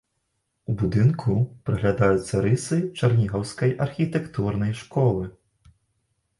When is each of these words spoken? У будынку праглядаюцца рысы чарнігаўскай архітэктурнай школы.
У 0.71 0.75
будынку 0.81 1.35
праглядаюцца 1.67 2.41
рысы 2.47 2.81
чарнігаўскай 3.01 3.77
архітэктурнай 3.87 4.77
школы. 4.85 5.33